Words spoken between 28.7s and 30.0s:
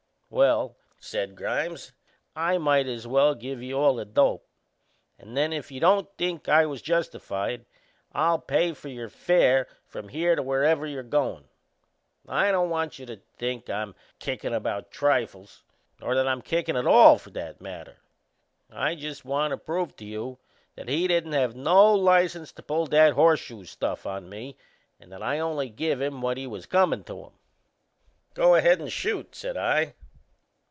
and shoot," said I.